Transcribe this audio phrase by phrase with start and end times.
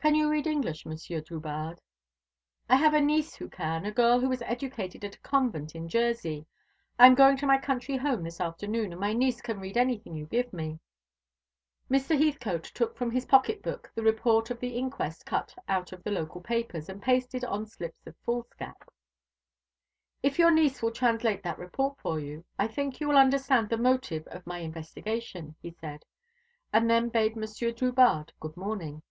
[0.00, 1.80] Can you read English, Monsieur Drubarde?"
[2.68, 5.88] "I have a niece who can a girl who was educated at a convent in
[5.88, 6.46] Jersey.
[7.00, 10.14] I am going to my country home this afternoon, and my niece can read anything
[10.14, 10.78] you give me."
[11.90, 12.16] Mr.
[12.16, 16.12] Heathcote took from his pocket book the report of the inquest, cut out of the
[16.12, 18.88] local papers, and pasted on slips of foolscap.
[20.22, 23.76] "If your niece will translate that report for you, I think you will understand the
[23.76, 26.04] motive of my investigation," he said;
[26.72, 29.02] and then bade Monsieur Drubarde good morning.